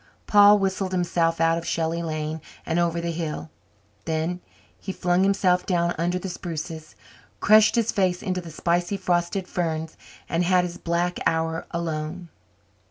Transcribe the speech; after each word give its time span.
Paul 0.25 0.57
whistled 0.57 0.93
himself 0.93 1.39
out 1.39 1.59
of 1.59 1.63
the 1.63 1.67
Shelley 1.67 2.01
lane 2.01 2.41
and 2.65 2.79
over 2.79 2.99
the 2.99 3.11
hill. 3.11 3.51
Then 4.05 4.41
he 4.79 4.91
flung 4.91 5.21
himself 5.21 5.63
down 5.63 5.93
under 5.95 6.17
the 6.17 6.27
spruces, 6.27 6.95
crushed 7.39 7.75
his 7.75 7.91
face 7.91 8.23
into 8.23 8.41
the 8.41 8.49
spicy 8.49 8.97
frosted 8.97 9.47
ferns, 9.47 9.95
and 10.27 10.43
had 10.43 10.63
his 10.63 10.79
black 10.79 11.19
hour 11.27 11.67
alone. 11.69 12.29